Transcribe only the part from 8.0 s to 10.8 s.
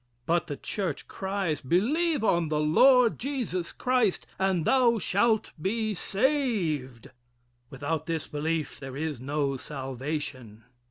this belief there is no salvation.